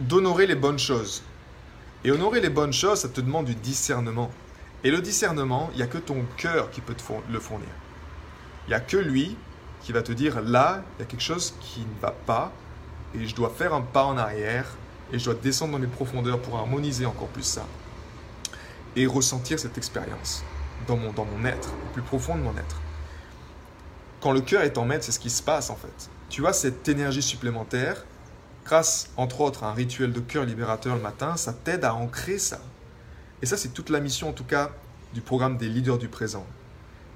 d'honorer 0.00 0.46
les 0.46 0.54
bonnes 0.54 0.78
choses. 0.78 1.22
Et 2.04 2.10
honorer 2.10 2.40
les 2.40 2.48
bonnes 2.48 2.72
choses, 2.72 3.00
ça 3.00 3.08
te 3.08 3.20
demande 3.20 3.44
du 3.44 3.54
discernement. 3.54 4.30
Et 4.82 4.90
le 4.90 5.00
discernement, 5.00 5.70
il 5.72 5.76
n'y 5.76 5.82
a 5.82 5.86
que 5.86 5.98
ton 5.98 6.24
cœur 6.36 6.70
qui 6.70 6.80
peut 6.80 6.94
te 6.94 7.02
le 7.30 7.38
fournir. 7.38 7.68
Il 8.66 8.70
n'y 8.70 8.74
a 8.74 8.80
que 8.80 8.96
lui 8.96 9.36
qui 9.82 9.92
va 9.92 10.02
te 10.02 10.12
dire 10.12 10.40
là, 10.40 10.82
il 10.96 11.02
y 11.02 11.04
a 11.04 11.06
quelque 11.06 11.22
chose 11.22 11.54
qui 11.60 11.80
ne 11.80 12.00
va 12.00 12.10
pas 12.10 12.52
et 13.14 13.26
je 13.26 13.34
dois 13.34 13.50
faire 13.50 13.74
un 13.74 13.82
pas 13.82 14.04
en 14.04 14.16
arrière 14.16 14.66
et 15.12 15.18
je 15.18 15.24
dois 15.26 15.34
descendre 15.34 15.72
dans 15.72 15.78
mes 15.78 15.86
profondeurs 15.86 16.40
pour 16.40 16.56
harmoniser 16.56 17.04
encore 17.04 17.28
plus 17.28 17.42
ça 17.42 17.66
et 18.96 19.06
ressentir 19.06 19.58
cette 19.58 19.76
expérience 19.76 20.42
dans 20.86 20.96
mon, 20.96 21.12
dans 21.12 21.24
mon 21.24 21.44
être, 21.44 21.70
au 21.70 21.92
plus 21.92 22.02
profond 22.02 22.36
de 22.36 22.42
mon 22.42 22.56
être. 22.56 22.80
Quand 24.20 24.32
le 24.32 24.40
cœur 24.40 24.62
est 24.62 24.78
en 24.78 24.84
maître, 24.84 25.04
c'est 25.04 25.12
ce 25.12 25.18
qui 25.18 25.30
se 25.30 25.42
passe 25.42 25.70
en 25.70 25.76
fait. 25.76 26.10
Tu 26.28 26.46
as 26.46 26.52
cette 26.52 26.88
énergie 26.88 27.22
supplémentaire, 27.22 28.04
grâce 28.64 29.10
entre 29.16 29.40
autres 29.40 29.64
à 29.64 29.70
un 29.70 29.74
rituel 29.74 30.12
de 30.12 30.20
cœur 30.20 30.44
libérateur 30.44 30.94
le 30.94 31.02
matin, 31.02 31.36
ça 31.36 31.52
t'aide 31.52 31.84
à 31.84 31.94
ancrer 31.94 32.38
ça. 32.38 32.60
Et 33.42 33.46
ça, 33.46 33.56
c'est 33.56 33.70
toute 33.70 33.90
la 33.90 34.00
mission 34.00 34.28
en 34.28 34.32
tout 34.32 34.44
cas 34.44 34.70
du 35.14 35.20
programme 35.20 35.56
des 35.56 35.68
leaders 35.68 35.98
du 35.98 36.08
présent. 36.08 36.46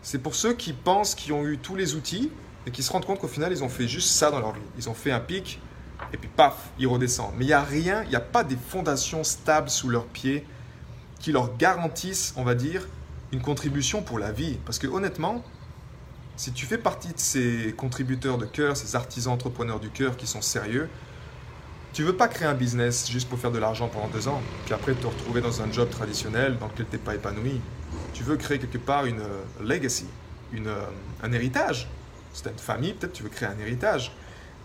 C'est 0.03 0.19
pour 0.19 0.35
ceux 0.35 0.55
qui 0.55 0.73
pensent 0.73 1.15
qu'ils 1.15 1.33
ont 1.33 1.45
eu 1.45 1.59
tous 1.59 1.77
les 1.77 1.95
outils 1.95 2.31
et 2.67 2.71
qui 2.71 2.83
se 2.83 2.93
rendent 2.93 3.07
compte 3.07 3.21
qu'au 3.21 3.29
final, 3.29 3.53
ils 3.53 3.65
ont 3.65 3.69
fait 3.69 3.89
juste 3.89 4.11
ça 4.11 4.31
dans 4.31 4.41
leur 4.41 4.53
vie. 4.53 4.61
Ils 4.77 4.89
ont 4.89 4.95
fait 4.95 5.13
un 5.13 5.21
pic 5.21 5.61
et 6.13 6.17
puis 6.17 6.29
paf, 6.29 6.71
ils 6.79 6.87
redescendent. 6.87 7.35
Mais 7.39 7.45
il 7.45 7.49
n'y 7.49 7.55
a 7.55 7.63
rien, 7.63 8.03
il 8.05 8.11
n'y 8.11 8.17
a 8.17 8.21
pas 8.21 8.45
des 8.45 8.57
fondations 8.57 9.25
stables 9.25 9.71
sous 9.71 9.89
leurs 9.89 10.07
pieds 10.07 10.47
qui 11.21 11.33
leur 11.33 11.57
garantissent, 11.57 12.35
on 12.37 12.45
va 12.45 12.55
dire, 12.55 12.87
une 13.33 13.41
contribution 13.41 14.03
pour 14.03 14.19
la 14.19 14.33
vie. 14.33 14.59
Parce 14.65 14.79
que 14.79 14.87
honnêtement, 14.87 15.43
si 16.37 16.53
tu 16.53 16.67
fais 16.67 16.79
partie 16.79 17.09
de 17.09 17.19
ces 17.19 17.75
contributeurs 17.77 18.39
de 18.39 18.47
cœur, 18.47 18.77
ces 18.77 18.95
artisans 18.95 19.33
entrepreneurs 19.33 19.81
du 19.81 19.91
cœur 19.91 20.17
qui 20.17 20.27
sont 20.27 20.43
sérieux, 20.43 20.89
tu 21.97 22.03
veux 22.03 22.15
pas 22.15 22.29
créer 22.29 22.47
un 22.47 22.53
business 22.53 23.11
juste 23.11 23.27
pour 23.27 23.39
faire 23.39 23.51
de 23.51 23.59
l'argent 23.59 23.89
pendant 23.89 24.09
deux 24.09 24.29
ans, 24.29 24.43
puis 24.67 24.75
après 24.75 24.93
te 24.93 25.07
retrouver 25.07 25.41
dans 25.41 25.63
un 25.63 25.73
job 25.73 25.89
traditionnel 25.89 26.59
dans 26.59 26.67
lequel 26.67 26.85
tu 26.91 26.97
n'es 26.97 27.03
pas 27.03 27.15
épanoui? 27.15 27.59
Tu 28.13 28.23
veux 28.23 28.37
créer 28.37 28.59
quelque 28.59 28.77
part 28.77 29.07
une 29.07 29.23
euh, 29.23 29.43
legacy, 29.63 30.05
une, 30.53 30.67
euh, 30.67 30.85
un 31.23 31.33
héritage? 31.33 31.89
As 32.45 32.51
une 32.51 32.59
famille, 32.59 32.93
peut-être 32.93 33.15
tu 33.15 33.23
veux 33.23 33.31
créer 33.31 33.49
un 33.49 33.59
héritage. 33.59 34.13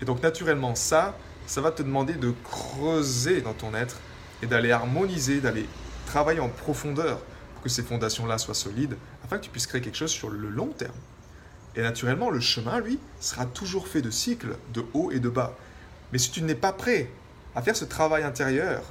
Et 0.02 0.06
donc 0.06 0.22
naturellement, 0.22 0.76
ça, 0.76 1.18
ça 1.48 1.62
va 1.62 1.72
te 1.72 1.82
demander 1.82 2.16
de 2.16 2.34
creuser 2.44 3.40
dans 3.40 3.54
ton 3.54 3.74
être 3.76 3.96
et 4.44 4.46
d'aller 4.46 4.74
harmoniser, 4.74 5.40
d'aller 5.40 5.70
travailler 6.08 6.42
en 6.42 6.50
profondeur 6.50 7.20
pour 7.54 7.64
que 7.64 7.70
ces 7.70 7.84
fondations-là 7.84 8.40
soient 8.40 8.54
solides, 8.54 8.98
afin 9.24 9.38
que 9.38 9.46
tu 9.46 9.52
puisses 9.52 9.68
créer 9.68 9.80
quelque 9.80 9.96
chose 9.96 10.12
sur 10.12 10.30
le 10.30 10.50
long 10.50 10.68
terme. 10.68 10.92
Et 11.78 11.82
naturellement, 11.82 12.30
le 12.30 12.42
chemin, 12.42 12.82
lui, 12.82 13.00
sera 13.22 13.46
toujours 13.46 13.88
fait 13.88 14.02
de 14.02 14.12
cycles, 14.12 14.58
de 14.74 14.84
haut 14.94 15.12
et 15.12 15.22
de 15.22 15.30
bas. 15.30 15.56
Mais 16.12 16.18
si 16.18 16.30
tu 16.30 16.42
n'es 16.42 16.56
pas 16.56 16.74
prêt 16.74 17.10
à 17.56 17.62
faire 17.62 17.76
ce 17.76 17.86
travail 17.86 18.24
intérieur 18.24 18.82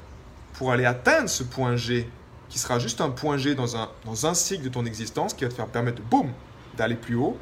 pour 0.55 0.73
aller 0.73 0.85
atteindre 0.85 1.29
ce 1.29 1.43
point 1.43 1.77
G, 1.77 2.09
qui 2.49 2.59
sera 2.59 2.79
juste 2.79 3.01
un 3.01 3.11
point 3.11 3.37
G 3.37 3.55
dans 3.55 3.77
un, 3.77 3.89
dans 4.05 4.27
un 4.27 4.35
cycle 4.35 4.65
de 4.65 4.69
ton 4.69 4.85
existence, 4.85 5.35
qui 5.35 5.45
va 5.45 5.51
te 5.51 5.55
faire 5.55 5.67
permettre, 5.67 6.03
boum, 6.03 6.31
d'aller 6.77 6.97
plus 6.97 7.15
haut, 7.15 7.39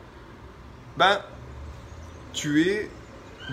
ben, 0.97 1.19
tu 2.33 2.63
es 2.63 2.91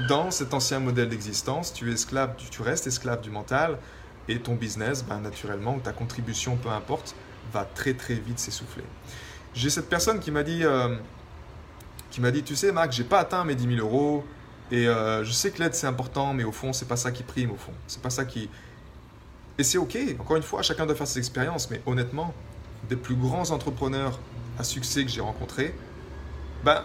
dans 0.10 0.29
cet 0.31 0.53
ancien 0.53 0.79
modèle 0.79 1.10
d'existence, 1.10 1.74
tu 1.74 1.89
es 1.89 1.93
esclave, 1.93 2.36
tu, 2.38 2.62
restes 2.62 2.88
esclave 2.88 3.22
du 3.22 3.29
mental, 3.29 3.79
et 4.27 4.39
ton 4.39 4.55
business, 4.55 5.03
ben, 5.03 5.19
naturellement, 5.19 5.79
ta 5.79 5.91
contribution, 5.91 6.57
peu 6.57 6.69
importe, 6.69 7.15
va 7.53 7.63
très 7.63 7.93
très 7.93 8.15
vite 8.15 8.39
s'essouffler. 8.39 8.84
J'ai 9.53 9.69
cette 9.69 9.88
personne 9.88 10.19
qui 10.19 10.31
m'a 10.31 10.43
dit, 10.43 10.63
euh, 10.63 10.95
qui 12.12 12.19
m'a 12.19 12.31
dit, 12.31 12.43
tu 12.43 12.55
sais, 12.55 12.72
Marc, 12.72 12.91
j'ai 12.91 13.03
pas 13.03 13.19
atteint 13.19 13.45
mes 13.45 13.55
10 13.55 13.75
000 13.77 13.88
euros, 13.88 14.25
et 14.72 14.88
euh, 14.88 15.24
je 15.24 15.31
sais 15.31 15.51
que 15.51 15.62
l'aide 15.62 15.75
c'est 15.75 15.88
important, 15.88 16.34
mais 16.34 16.43
au 16.43 16.51
fond, 16.51 16.74
c'est 16.74 16.88
pas 16.88 16.98
ça 16.98 17.12
qui 17.12 17.24
prime, 17.24 17.51
au 17.51 17.57
fond. 17.57 17.74
C'est 17.88 18.01
pas 18.01 18.10
ça 18.10 18.25
qui. 18.25 18.50
Et 19.57 19.63
c'est 19.63 19.77
ok, 19.77 19.98
encore 20.19 20.38
une 20.38 20.43
fois, 20.43 20.62
chacun 20.62 20.86
doit 20.86 20.95
faire 20.95 21.07
ses 21.07 21.19
expériences, 21.19 21.69
mais 21.69 21.81
honnêtement, 21.86 22.34
des 22.89 22.95
plus 22.95 23.15
grands 23.15 23.51
entrepreneurs 23.51 24.19
à 24.57 24.63
succès 24.63 25.03
que 25.05 25.12
j'ai 25.12 25.22
rencontrés, 25.22 25.74
ben, 26.63 26.84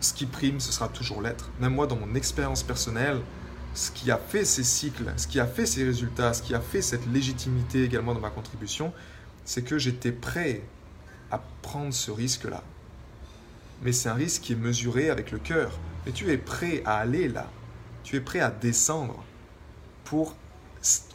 ce 0.00 0.12
qui 0.12 0.26
prime, 0.26 0.60
ce 0.60 0.72
sera 0.72 0.88
toujours 0.88 1.22
l'être. 1.22 1.50
Même 1.60 1.74
moi, 1.74 1.86
dans 1.86 1.96
mon 1.96 2.14
expérience 2.14 2.62
personnelle, 2.62 3.20
ce 3.74 3.90
qui 3.90 4.10
a 4.10 4.16
fait 4.16 4.44
ces 4.44 4.64
cycles, 4.64 5.12
ce 5.16 5.26
qui 5.26 5.40
a 5.40 5.46
fait 5.46 5.66
ces 5.66 5.84
résultats, 5.84 6.32
ce 6.32 6.42
qui 6.42 6.54
a 6.54 6.60
fait 6.60 6.80
cette 6.80 7.06
légitimité 7.06 7.84
également 7.84 8.14
dans 8.14 8.20
ma 8.20 8.30
contribution, 8.30 8.92
c'est 9.44 9.62
que 9.62 9.78
j'étais 9.78 10.12
prêt 10.12 10.62
à 11.30 11.42
prendre 11.62 11.92
ce 11.92 12.10
risque-là. 12.10 12.62
Mais 13.82 13.92
c'est 13.92 14.08
un 14.08 14.14
risque 14.14 14.42
qui 14.42 14.52
est 14.54 14.56
mesuré 14.56 15.10
avec 15.10 15.30
le 15.30 15.38
cœur. 15.38 15.72
Et 16.06 16.12
tu 16.12 16.30
es 16.30 16.38
prêt 16.38 16.82
à 16.84 16.98
aller 16.98 17.28
là. 17.28 17.50
Tu 18.04 18.16
es 18.16 18.20
prêt 18.20 18.40
à 18.40 18.50
descendre 18.50 19.22
pour... 20.04 20.36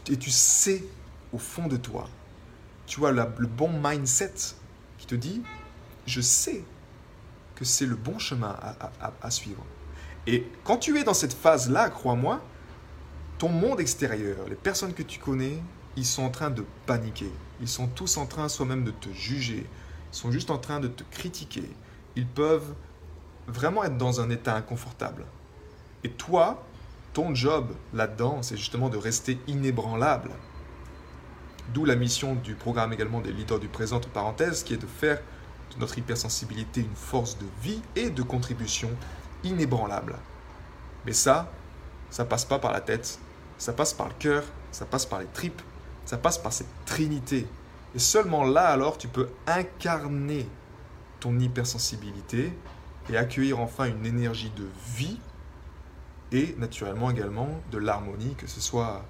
Et 0.10 0.18
tu 0.18 0.30
sais 0.30 0.84
au 1.32 1.38
fond 1.38 1.68
de 1.68 1.78
toi, 1.78 2.10
tu 2.86 3.06
as 3.06 3.12
le 3.12 3.48
bon 3.48 3.72
mindset 3.82 4.34
qui 4.98 5.06
te 5.08 5.16
dit, 5.16 5.42
je 6.06 6.20
sais 6.20 6.64
que 7.56 7.64
c'est 7.64 7.86
le 7.86 7.96
bon 7.96 8.20
chemin 8.20 8.58
à, 9.22 9.32
suivre. 9.32 9.64
Et 10.28 10.46
quand 10.64 10.78
tu 10.78 10.98
es 11.00 11.04
dans 11.04 11.14
cette 11.14 11.34
phase-là, 11.34 11.90
crois-moi, 11.90 12.42
ton 13.38 13.50
monde 13.50 13.80
extérieur, 13.80 14.38
les 14.50 14.56
personnes 14.56 14.94
que 14.94 15.04
tu 15.04 15.20
connais, 15.20 15.58
ils 15.96 16.06
sont 16.06 16.24
en 16.24 16.30
train 16.30 16.50
de 16.50 16.66
paniquer. 16.86 17.32
Ils 17.62 17.68
sont 17.68 17.88
tous 17.88 18.18
en 18.18 18.26
train 18.26 18.50
soi-même 18.50 18.84
de 18.84 18.92
te 18.92 19.10
juger. 19.10 19.68
Ils 20.12 20.16
sont 20.16 20.32
juste 20.32 20.52
en 20.52 20.58
train 20.58 20.80
de 20.80 20.88
te 20.88 21.04
critiquer. 21.12 21.70
Ils 22.16 22.28
peuvent 22.28 22.74
vraiment 23.52 23.84
être 23.84 23.98
dans 23.98 24.22
un 24.22 24.30
état 24.30 24.56
inconfortable. 24.56 25.26
Et 26.04 26.10
toi, 26.10 26.64
ton 27.14 27.36
job 27.36 27.74
là-dedans, 27.94 28.42
c'est 28.42 28.58
justement 28.58 28.90
de 28.90 28.98
rester 28.98 29.40
inébranlable. 29.48 30.32
D'où 31.74 31.86
la 31.86 31.96
mission 31.96 32.36
du 32.36 32.56
programme 32.56 32.94
également 32.94 33.22
des 33.22 33.32
leaders 33.32 33.60
du 33.60 33.68
présent, 33.68 33.98
entre 33.98 34.10
parenthèses, 34.10 34.64
qui 34.64 34.74
est 34.74 34.82
de 34.82 34.88
faire 34.88 35.22
de 35.74 35.80
notre 35.80 35.98
hypersensibilité 35.98 36.82
une 36.82 36.96
force 36.96 37.38
de 37.38 37.46
vie 37.62 37.82
et 37.96 38.10
de 38.10 38.24
contribution 38.24 38.90
inébranlable. 39.44 40.16
Mais 41.06 41.14
ça, 41.14 41.52
ça 42.10 42.26
passe 42.26 42.46
pas 42.46 42.60
par 42.60 42.74
la 42.74 42.82
tête, 42.82 43.20
ça 43.58 43.74
passe 43.74 43.94
par 43.94 44.08
le 44.08 44.14
cœur, 44.20 44.44
ça 44.72 44.86
passe 44.86 45.06
par 45.06 45.20
les 45.20 45.28
tripes, 45.28 45.62
ça 46.06 46.18
passe 46.18 46.38
par 46.38 46.52
cette 46.52 46.68
trinité. 46.86 47.48
Et 47.96 48.00
seulement 48.00 48.44
là, 48.44 48.68
alors, 48.68 48.98
tu 48.98 49.08
peux 49.08 49.30
incarner 49.48 50.48
ton 51.20 51.38
hypersensibilité 51.40 52.54
et 53.12 53.18
accueillir 53.18 53.60
enfin 53.60 53.86
une 53.86 54.06
énergie 54.06 54.52
de 54.56 54.66
vie 54.96 55.20
et 56.32 56.56
naturellement 56.58 57.12
également 57.12 57.50
de 57.72 57.78
l'harmonie, 57.78 58.36
que 58.36 58.48
ce 58.48 58.62
soit 58.62 59.06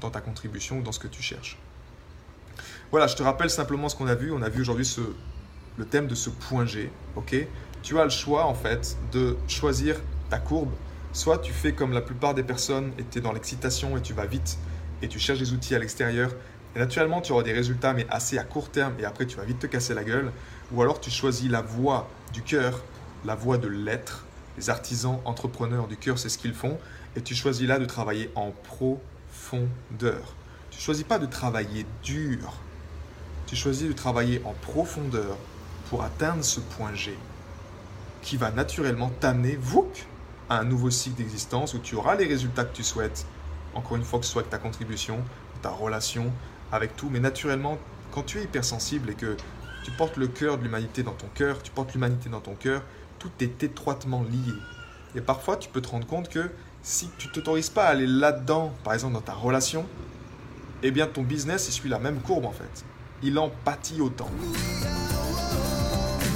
dans 0.00 0.10
ta 0.10 0.20
contribution 0.20 0.78
ou 0.78 0.82
dans 0.82 0.92
ce 0.92 0.98
que 0.98 1.08
tu 1.08 1.22
cherches. 1.22 1.58
Voilà, 2.90 3.06
je 3.06 3.16
te 3.16 3.22
rappelle 3.22 3.50
simplement 3.50 3.88
ce 3.88 3.96
qu'on 3.96 4.06
a 4.06 4.14
vu. 4.14 4.32
On 4.32 4.42
a 4.42 4.48
vu 4.48 4.60
aujourd'hui 4.60 4.84
ce, 4.84 5.00
le 5.76 5.84
thème 5.84 6.06
de 6.06 6.14
ce 6.14 6.30
point 6.30 6.66
G. 6.66 6.90
ok? 7.16 7.36
Tu 7.82 7.98
as 7.98 8.04
le 8.04 8.10
choix 8.10 8.46
en 8.46 8.54
fait 8.54 8.96
de 9.12 9.36
choisir 9.48 9.96
ta 10.28 10.38
courbe 10.38 10.70
Soit 11.12 11.38
tu 11.38 11.52
fais 11.52 11.72
comme 11.72 11.92
la 11.92 12.02
plupart 12.02 12.34
des 12.34 12.42
personnes 12.42 12.92
et 12.98 13.04
tu 13.04 13.18
es 13.18 13.20
dans 13.22 13.32
l'excitation 13.32 13.96
et 13.96 14.02
tu 14.02 14.12
vas 14.12 14.26
vite 14.26 14.58
et 15.00 15.08
tu 15.08 15.18
cherches 15.18 15.38
des 15.38 15.52
outils 15.52 15.74
à 15.74 15.78
l'extérieur. 15.78 16.30
Et 16.74 16.78
naturellement, 16.78 17.22
tu 17.22 17.32
auras 17.32 17.42
des 17.42 17.54
résultats, 17.54 17.94
mais 17.94 18.06
assez 18.10 18.36
à 18.36 18.44
court 18.44 18.70
terme 18.70 18.92
et 18.98 19.06
après, 19.06 19.24
tu 19.24 19.38
vas 19.38 19.44
vite 19.44 19.58
te 19.58 19.66
casser 19.66 19.94
la 19.94 20.04
gueule. 20.04 20.30
Ou 20.72 20.82
alors, 20.82 21.00
tu 21.00 21.10
choisis 21.10 21.50
la 21.50 21.62
voie 21.62 22.10
du 22.34 22.42
cœur, 22.42 22.82
la 23.24 23.34
voie 23.34 23.58
de 23.58 23.68
l'être. 23.68 24.24
Les 24.56 24.70
artisans, 24.70 25.20
entrepreneurs 25.24 25.86
du 25.86 25.96
cœur, 25.96 26.18
c'est 26.18 26.28
ce 26.28 26.38
qu'ils 26.38 26.54
font. 26.54 26.78
Et 27.14 27.22
tu 27.22 27.34
choisis 27.34 27.66
là 27.66 27.78
de 27.78 27.84
travailler 27.84 28.30
en 28.34 28.50
profondeur. 28.50 30.34
Tu 30.70 30.80
choisis 30.80 31.04
pas 31.04 31.18
de 31.18 31.26
travailler 31.26 31.86
dur. 32.02 32.54
Tu 33.46 33.56
choisis 33.56 33.88
de 33.88 33.92
travailler 33.92 34.42
en 34.44 34.52
profondeur 34.52 35.36
pour 35.88 36.02
atteindre 36.02 36.44
ce 36.44 36.60
point 36.60 36.94
G 36.94 37.16
qui 38.22 38.36
va 38.36 38.50
naturellement 38.50 39.10
t'amener, 39.20 39.56
vous, 39.60 39.88
à 40.48 40.58
un 40.58 40.64
nouveau 40.64 40.90
cycle 40.90 41.16
d'existence 41.18 41.74
où 41.74 41.78
tu 41.78 41.94
auras 41.94 42.16
les 42.16 42.26
résultats 42.26 42.64
que 42.64 42.74
tu 42.74 42.82
souhaites. 42.82 43.24
Encore 43.72 43.96
une 43.96 44.02
fois, 44.02 44.18
que 44.18 44.24
ce 44.24 44.32
soit 44.32 44.42
avec 44.42 44.50
ta 44.50 44.58
contribution, 44.58 45.20
ta 45.62 45.70
relation, 45.70 46.32
avec 46.72 46.96
tout. 46.96 47.08
Mais 47.08 47.20
naturellement, 47.20 47.78
quand 48.10 48.24
tu 48.24 48.40
es 48.40 48.42
hypersensible 48.42 49.10
et 49.10 49.14
que 49.14 49.36
tu 49.84 49.92
portes 49.92 50.16
le 50.16 50.26
cœur 50.26 50.58
de 50.58 50.64
l'humanité 50.64 51.04
dans 51.04 51.12
ton 51.12 51.28
cœur, 51.34 51.62
tu 51.62 51.70
portes 51.70 51.92
l'humanité 51.94 52.28
dans 52.28 52.40
ton 52.40 52.54
cœur, 52.54 52.82
tout 53.18 53.30
est 53.40 53.62
étroitement 53.62 54.22
lié. 54.22 54.54
Et 55.14 55.20
parfois, 55.20 55.56
tu 55.56 55.68
peux 55.68 55.80
te 55.80 55.88
rendre 55.88 56.06
compte 56.06 56.28
que 56.28 56.50
si 56.82 57.08
tu 57.18 57.28
ne 57.28 57.32
t'autorises 57.32 57.70
pas 57.70 57.84
à 57.84 57.88
aller 57.88 58.06
là-dedans, 58.06 58.72
par 58.84 58.94
exemple 58.94 59.14
dans 59.14 59.20
ta 59.20 59.32
relation, 59.32 59.86
eh 60.82 60.90
bien 60.90 61.06
ton 61.06 61.22
business, 61.22 61.70
suit 61.70 61.88
la 61.88 61.98
même 61.98 62.20
courbe 62.20 62.44
en 62.44 62.52
fait. 62.52 62.84
Il 63.22 63.38
en 63.38 63.50
pâtit 63.64 64.00
autant. 64.00 64.30